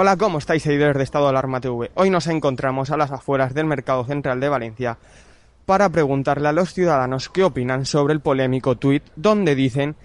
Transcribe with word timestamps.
Hola, 0.00 0.16
¿cómo 0.16 0.38
estáis, 0.38 0.62
seguidores 0.62 0.96
de 0.96 1.02
Estado 1.02 1.24
de 1.24 1.30
Alarma 1.30 1.60
TV? 1.60 1.90
Hoy 1.94 2.08
nos 2.08 2.28
encontramos 2.28 2.92
a 2.92 2.96
las 2.96 3.10
afueras 3.10 3.52
del 3.52 3.66
Mercado 3.66 4.04
Central 4.04 4.38
de 4.38 4.48
Valencia 4.48 4.96
para 5.66 5.88
preguntarle 5.88 6.46
a 6.46 6.52
los 6.52 6.72
ciudadanos 6.72 7.28
qué 7.28 7.42
opinan 7.42 7.84
sobre 7.84 8.14
el 8.14 8.20
polémico 8.20 8.76
tuit 8.76 9.02
donde 9.16 9.56
dicen 9.56 9.96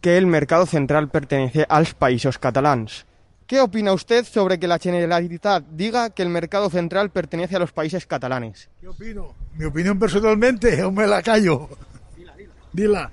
que 0.00 0.18
el 0.18 0.26
Mercado 0.26 0.66
Central 0.66 1.08
pertenece 1.08 1.66
a 1.68 1.78
los 1.78 1.94
países 1.94 2.36
catalanes. 2.36 3.06
¿Qué 3.46 3.60
opina 3.60 3.92
usted 3.92 4.24
sobre 4.24 4.58
que 4.58 4.66
la 4.66 4.80
Generalitat 4.80 5.62
diga 5.70 6.10
que 6.10 6.24
el 6.24 6.30
Mercado 6.30 6.68
Central 6.68 7.10
pertenece 7.10 7.54
a 7.54 7.60
los 7.60 7.70
países 7.70 8.06
catalanes? 8.06 8.68
¿Qué 8.80 8.88
opino? 8.88 9.36
Mi 9.54 9.66
opinión 9.66 10.00
personalmente, 10.00 10.82
o 10.82 10.90
me 10.90 11.06
la 11.06 11.22
callo. 11.22 11.68
Dila, 12.16 12.34
dila. 12.34 12.52
Dila. 12.72 13.10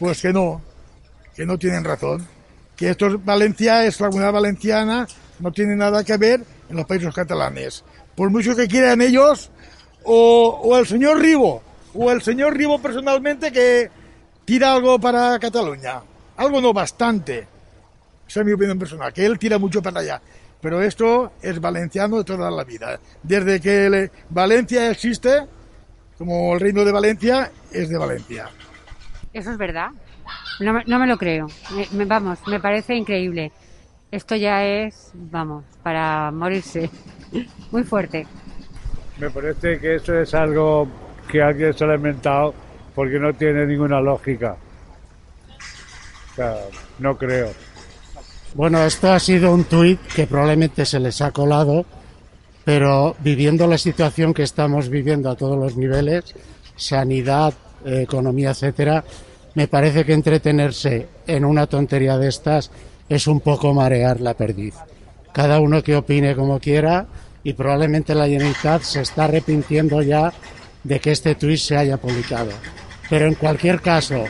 Pues 0.00 0.20
que 0.20 0.32
no, 0.32 0.60
que 1.32 1.46
no 1.46 1.56
tienen 1.56 1.84
razón. 1.84 2.26
Que 2.74 2.90
esto 2.90 3.06
es 3.06 3.24
Valencia, 3.24 3.86
es 3.86 4.00
la 4.00 4.08
comunidad 4.08 4.32
valenciana, 4.32 5.06
no 5.40 5.52
tiene 5.52 5.76
nada 5.76 6.02
que 6.04 6.16
ver 6.16 6.42
en 6.68 6.76
los 6.76 6.86
países 6.86 7.12
catalanes. 7.14 7.84
Por 8.16 8.30
mucho 8.30 8.54
que 8.54 8.68
quieran 8.68 9.00
ellos, 9.02 9.50
o, 10.04 10.60
o 10.62 10.78
el 10.78 10.86
señor 10.86 11.20
Ribo, 11.20 11.62
o 11.94 12.10
el 12.10 12.22
señor 12.22 12.56
Ribo 12.56 12.80
personalmente 12.80 13.50
que 13.52 13.90
tira 14.44 14.72
algo 14.74 14.98
para 14.98 15.38
Cataluña. 15.38 16.00
Algo 16.36 16.60
no 16.60 16.72
bastante. 16.72 17.46
Esa 18.28 18.40
es 18.40 18.46
mi 18.46 18.52
opinión 18.52 18.78
personal, 18.78 19.12
que 19.12 19.24
él 19.26 19.38
tira 19.38 19.58
mucho 19.58 19.82
para 19.82 20.00
allá. 20.00 20.20
Pero 20.60 20.80
esto 20.80 21.32
es 21.42 21.60
valenciano 21.60 22.18
de 22.18 22.24
toda 22.24 22.50
la 22.50 22.64
vida. 22.64 22.98
Desde 23.22 23.60
que 23.60 23.90
le- 23.90 24.10
Valencia 24.30 24.90
existe, 24.90 25.46
como 26.16 26.54
el 26.54 26.60
reino 26.60 26.84
de 26.84 26.92
Valencia, 26.92 27.50
es 27.70 27.88
de 27.90 27.98
Valencia. 27.98 28.48
Eso 29.32 29.50
es 29.50 29.58
verdad. 29.58 29.88
No 30.60 30.72
no 30.86 30.98
me 30.98 31.06
lo 31.06 31.18
creo. 31.18 31.48
Vamos, 31.92 32.38
me 32.46 32.60
parece 32.60 32.94
increíble. 32.94 33.52
Esto 34.14 34.36
ya 34.36 34.64
es, 34.64 35.10
vamos, 35.12 35.64
para 35.82 36.30
morirse. 36.30 36.88
Muy 37.72 37.82
fuerte. 37.82 38.24
Me 39.18 39.28
parece 39.28 39.80
que 39.80 39.96
eso 39.96 40.16
es 40.16 40.32
algo 40.34 40.86
que 41.28 41.42
alguien 41.42 41.74
se 41.74 41.84
lo 41.84 41.90
ha 41.90 41.96
inventado 41.96 42.54
porque 42.94 43.18
no 43.18 43.34
tiene 43.34 43.66
ninguna 43.66 44.00
lógica. 44.00 44.56
O 46.30 46.34
sea, 46.36 46.54
no 47.00 47.18
creo. 47.18 47.50
Bueno, 48.54 48.84
esto 48.84 49.12
ha 49.12 49.18
sido 49.18 49.52
un 49.52 49.64
tuit 49.64 50.00
que 50.14 50.28
probablemente 50.28 50.86
se 50.86 51.00
les 51.00 51.20
ha 51.20 51.32
colado, 51.32 51.84
pero 52.64 53.16
viviendo 53.18 53.66
la 53.66 53.78
situación 53.78 54.32
que 54.32 54.44
estamos 54.44 54.90
viviendo 54.90 55.28
a 55.28 55.34
todos 55.34 55.58
los 55.58 55.76
niveles, 55.76 56.36
sanidad, 56.76 57.52
economía, 57.84 58.50
etcétera, 58.50 59.02
me 59.54 59.66
parece 59.66 60.04
que 60.04 60.12
entretenerse 60.12 61.08
en 61.26 61.44
una 61.44 61.66
tontería 61.66 62.16
de 62.16 62.28
estas 62.28 62.70
es 63.08 63.26
un 63.26 63.40
poco 63.40 63.72
marear 63.74 64.20
la 64.20 64.34
perdiz. 64.34 64.74
Cada 65.32 65.60
uno 65.60 65.82
que 65.82 65.96
opine 65.96 66.36
como 66.36 66.60
quiera 66.60 67.06
y 67.42 67.52
probablemente 67.52 68.14
la 68.14 68.26
Generalitat 68.26 68.82
se 68.82 69.02
está 69.02 69.24
arrepintiendo 69.24 70.00
ya 70.02 70.32
de 70.82 71.00
que 71.00 71.12
este 71.12 71.34
tuit 71.34 71.58
se 71.58 71.76
haya 71.76 71.96
publicado. 71.96 72.50
Pero 73.10 73.26
en 73.26 73.34
cualquier 73.34 73.80
caso, 73.80 74.24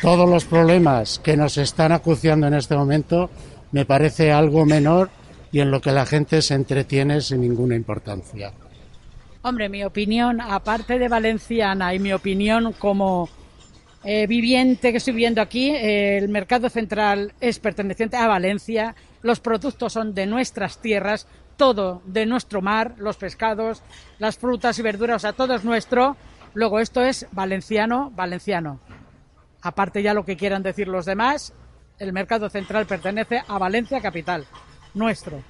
todos 0.00 0.28
los 0.28 0.44
problemas 0.44 1.18
que 1.18 1.36
nos 1.36 1.58
están 1.58 1.92
acuciando 1.92 2.46
en 2.46 2.54
este 2.54 2.76
momento 2.76 3.30
me 3.72 3.84
parece 3.84 4.32
algo 4.32 4.64
menor 4.64 5.10
y 5.50 5.60
en 5.60 5.70
lo 5.70 5.80
que 5.80 5.92
la 5.92 6.06
gente 6.06 6.42
se 6.42 6.54
entretiene 6.54 7.20
sin 7.20 7.40
ninguna 7.40 7.74
importancia. 7.74 8.52
Hombre, 9.42 9.68
mi 9.68 9.84
opinión, 9.84 10.40
aparte 10.40 10.98
de 10.98 11.08
valenciana 11.08 11.94
y 11.94 11.98
mi 11.98 12.12
opinión 12.12 12.72
como 12.78 13.28
eh, 14.04 14.26
viviente 14.26 14.90
que 14.90 14.98
estoy 14.98 15.14
viviendo 15.14 15.40
aquí, 15.40 15.70
eh, 15.70 16.18
el 16.18 16.28
mercado 16.28 16.68
central 16.68 17.32
es 17.40 17.58
perteneciente 17.58 18.16
a 18.16 18.28
Valencia, 18.28 18.94
los 19.22 19.40
productos 19.40 19.94
son 19.94 20.14
de 20.14 20.26
nuestras 20.26 20.78
tierras, 20.78 21.26
todo 21.56 22.02
de 22.04 22.26
nuestro 22.26 22.60
mar, 22.60 22.94
los 22.98 23.16
pescados, 23.16 23.82
las 24.18 24.36
frutas 24.36 24.78
y 24.78 24.82
verduras, 24.82 25.16
o 25.16 25.18
sea, 25.20 25.32
todo 25.32 25.54
es 25.54 25.64
nuestro. 25.64 26.16
Luego 26.52 26.80
esto 26.80 27.02
es 27.02 27.26
valenciano, 27.32 28.12
valenciano. 28.14 28.78
Aparte 29.62 30.02
ya 30.02 30.12
lo 30.12 30.24
que 30.24 30.36
quieran 30.36 30.62
decir 30.62 30.88
los 30.88 31.06
demás, 31.06 31.54
el 31.98 32.12
mercado 32.12 32.50
central 32.50 32.86
pertenece 32.86 33.42
a 33.48 33.58
Valencia 33.58 34.00
capital, 34.00 34.46
nuestro. 34.92 35.40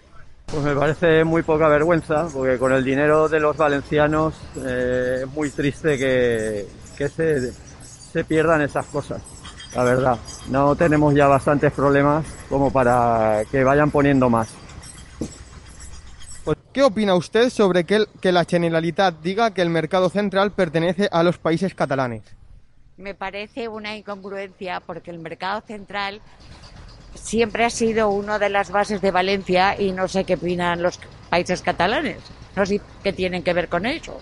Pues 0.46 0.62
me 0.62 0.74
parece 0.74 1.24
muy 1.24 1.42
poca 1.42 1.68
vergüenza, 1.68 2.28
porque 2.32 2.58
con 2.58 2.72
el 2.72 2.84
dinero 2.84 3.28
de 3.28 3.40
los 3.40 3.56
valencianos 3.56 4.34
eh, 4.64 5.20
es 5.22 5.28
muy 5.28 5.50
triste 5.50 5.98
que, 5.98 6.66
que 6.96 7.08
se, 7.08 7.52
se 8.14 8.24
pierdan 8.24 8.62
esas 8.62 8.86
cosas. 8.86 9.20
La 9.74 9.82
verdad, 9.82 10.16
no 10.48 10.76
tenemos 10.76 11.12
ya 11.16 11.26
bastantes 11.26 11.72
problemas 11.72 12.24
como 12.48 12.70
para 12.72 13.42
que 13.50 13.64
vayan 13.64 13.90
poniendo 13.90 14.30
más. 14.30 14.48
¿Qué 16.72 16.82
opina 16.84 17.16
usted 17.16 17.50
sobre 17.50 17.82
que, 17.84 17.96
el- 17.96 18.08
que 18.20 18.30
la 18.30 18.44
Generalitat 18.44 19.20
diga 19.20 19.52
que 19.52 19.62
el 19.62 19.70
Mercado 19.70 20.10
Central 20.10 20.52
pertenece 20.52 21.08
a 21.10 21.24
los 21.24 21.38
países 21.38 21.74
catalanes? 21.74 22.22
Me 22.96 23.14
parece 23.16 23.66
una 23.66 23.96
incongruencia 23.96 24.78
porque 24.78 25.10
el 25.10 25.18
mercado 25.18 25.60
central 25.66 26.20
siempre 27.16 27.64
ha 27.64 27.70
sido 27.70 28.10
una 28.10 28.38
de 28.38 28.50
las 28.50 28.70
bases 28.70 29.00
de 29.00 29.10
Valencia 29.10 29.80
y 29.80 29.90
no 29.90 30.06
sé 30.06 30.22
qué 30.24 30.34
opinan 30.34 30.82
los 30.82 31.00
países 31.30 31.62
catalanes. 31.62 32.18
No 32.54 32.64
sé 32.64 32.80
qué 33.02 33.12
tienen 33.12 33.42
que 33.42 33.52
ver 33.52 33.68
con 33.68 33.86
eso. 33.86 34.20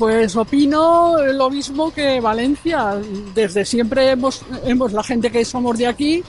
Pues 0.00 0.34
opino 0.34 1.18
lo 1.18 1.50
mismo 1.50 1.92
que 1.92 2.22
Valencia. 2.22 2.98
Desde 3.34 3.66
siempre 3.66 4.12
hemos, 4.12 4.40
hemos 4.64 4.94
la 4.94 5.02
gente 5.02 5.30
que 5.30 5.44
somos 5.44 5.76
de 5.76 5.88
aquí, 5.88 6.24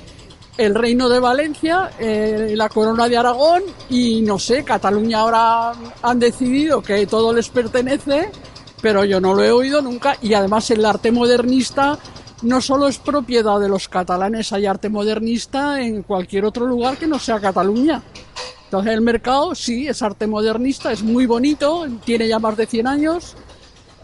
el 0.57 0.75
reino 0.75 1.07
de 1.07 1.21
Valencia, 1.21 1.89
eh, 1.97 2.51
la 2.57 2.67
corona 2.67 3.07
de 3.07 3.15
Aragón 3.15 3.63
y 3.89 4.23
no 4.23 4.37
sé, 4.37 4.65
Cataluña 4.65 5.19
ahora 5.19 5.71
han 6.01 6.19
decidido 6.19 6.81
que 6.81 7.07
todo 7.07 7.31
les 7.31 7.47
pertenece, 7.47 8.29
pero 8.81 9.05
yo 9.05 9.21
no 9.21 9.33
lo 9.33 9.41
he 9.41 9.51
oído 9.51 9.81
nunca 9.81 10.17
y 10.21 10.33
además 10.33 10.69
el 10.71 10.83
arte 10.83 11.09
modernista 11.13 11.97
no 12.41 12.59
solo 12.59 12.89
es 12.89 12.97
propiedad 12.97 13.57
de 13.57 13.69
los 13.69 13.87
catalanes, 13.87 14.51
hay 14.51 14.65
arte 14.65 14.89
modernista 14.89 15.81
en 15.81 16.03
cualquier 16.03 16.43
otro 16.43 16.65
lugar 16.65 16.97
que 16.97 17.07
no 17.07 17.17
sea 17.19 17.39
Cataluña. 17.39 18.03
Entonces 18.65 18.93
el 18.93 19.01
mercado 19.01 19.55
sí 19.55 19.87
es 19.87 20.01
arte 20.01 20.27
modernista, 20.27 20.91
es 20.91 21.03
muy 21.03 21.25
bonito, 21.25 21.87
tiene 22.03 22.27
ya 22.27 22.37
más 22.37 22.57
de 22.57 22.65
100 22.65 22.87
años, 22.87 23.37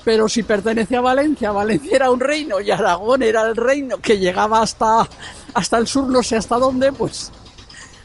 pero 0.07 0.29
si 0.29 0.41
pertenece 0.41 0.95
a 0.95 1.01
Valencia, 1.01 1.51
Valencia 1.51 1.97
era 1.97 2.09
un 2.09 2.21
reino 2.21 2.61
y 2.61 2.71
Aragón 2.71 3.23
era 3.23 3.41
el 3.41 3.57
reino 3.57 3.97
que 3.97 4.17
llegaba 4.17 4.61
hasta, 4.61 5.05
hasta 5.53 5.77
el 5.77 5.85
sur, 5.85 6.07
no 6.07 6.23
sé 6.23 6.37
hasta 6.37 6.57
dónde, 6.57 6.93
pues, 6.93 7.29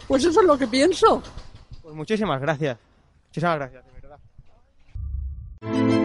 pues 0.08 0.25
eso 0.25 0.40
es 0.40 0.46
lo 0.49 0.58
que 0.58 0.66
pienso. 0.66 1.22
Pues 1.81 1.94
muchísimas 1.94 2.40
gracias. 2.40 2.76
Muchísimas 3.28 3.56
gracias, 3.56 3.84
de 3.87 3.93
verdad. 5.60 6.01